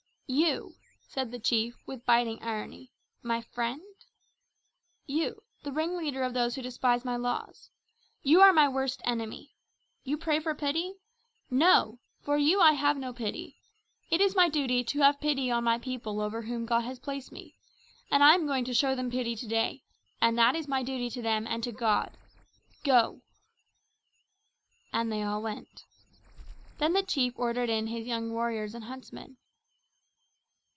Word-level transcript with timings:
"You," 0.33 0.75
said 1.01 1.29
the 1.33 1.39
chief 1.39 1.75
with 1.85 2.05
biting 2.05 2.41
irony, 2.41 2.93
"my 3.21 3.41
friend? 3.41 3.81
You 5.05 5.43
the 5.63 5.73
ringleader 5.73 6.23
of 6.23 6.33
those 6.33 6.55
who 6.55 6.61
despise 6.61 7.03
my 7.03 7.17
laws. 7.17 7.69
You 8.23 8.39
are 8.39 8.53
my 8.53 8.69
worst 8.69 9.01
enemy. 9.03 9.57
You 10.05 10.17
pray 10.17 10.39
for 10.39 10.55
pity? 10.55 10.93
No! 11.49 11.99
for 12.21 12.37
you 12.37 12.61
I 12.61 12.71
have 12.71 12.95
no 12.95 13.11
pity. 13.11 13.57
It 14.09 14.21
is 14.21 14.33
my 14.33 14.47
duty 14.47 14.85
to 14.85 14.99
have 14.99 15.19
pity 15.19 15.51
on 15.51 15.65
my 15.65 15.77
people 15.77 16.21
over 16.21 16.43
whom 16.43 16.65
God 16.65 16.89
placed 17.01 17.33
me, 17.33 17.57
and 18.09 18.23
I 18.23 18.33
am 18.33 18.47
going 18.47 18.63
to 18.63 18.73
show 18.73 18.95
them 18.95 19.11
pity 19.11 19.35
to 19.35 19.47
day; 19.49 19.83
and 20.21 20.37
that 20.37 20.55
is 20.55 20.65
my 20.65 20.81
duty 20.81 21.09
to 21.09 21.21
them 21.21 21.45
and 21.45 21.61
to 21.65 21.73
God.... 21.73 22.15
Go!" 22.85 23.21
And 24.93 25.11
they 25.11 25.23
all 25.23 25.41
went. 25.43 25.83
Then 26.77 26.93
the 26.93 27.03
chief 27.03 27.33
ordered 27.35 27.69
in 27.69 27.87
his 27.87 28.07
young 28.07 28.31
warriors 28.31 28.73
and 28.73 28.85
huntsmen. 28.85 29.35